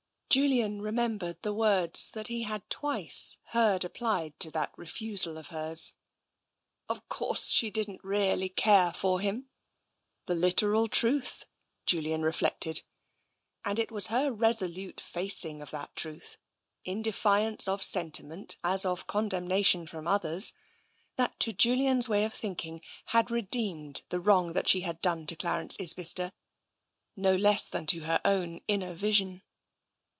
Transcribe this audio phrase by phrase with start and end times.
[0.33, 5.95] Julian remembered the words that he had twice heard applied to that refusal of hers.
[6.87, 9.49] "Of course she didn't really care for him."
[10.27, 11.43] The literal truth,
[11.85, 12.83] Julian reflected.
[13.65, 16.37] And it was her resolute facing of that truth,
[16.85, 20.53] in defiance of sentiment as of condemnation from others,
[21.17, 25.35] that, to Julian's way of thinking, had redeemed the wrong that she had done to
[25.35, 26.31] Clarence Isbister
[27.17, 29.41] no less than to her own inner vision.